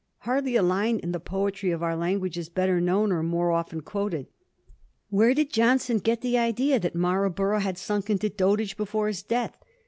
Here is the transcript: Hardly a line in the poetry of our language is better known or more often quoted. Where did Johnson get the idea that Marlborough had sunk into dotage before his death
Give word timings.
Hardly 0.21 0.55
a 0.55 0.63
line 0.63 0.97
in 0.97 1.11
the 1.11 1.19
poetry 1.19 1.69
of 1.69 1.83
our 1.83 1.95
language 1.95 2.35
is 2.35 2.49
better 2.49 2.81
known 2.81 3.11
or 3.11 3.21
more 3.21 3.51
often 3.51 3.81
quoted. 3.81 4.25
Where 5.11 5.35
did 5.35 5.53
Johnson 5.53 5.99
get 5.99 6.21
the 6.21 6.39
idea 6.39 6.79
that 6.79 6.95
Marlborough 6.95 7.59
had 7.59 7.77
sunk 7.77 8.09
into 8.09 8.27
dotage 8.27 8.75
before 8.77 9.05
his 9.09 9.21
death 9.21 9.55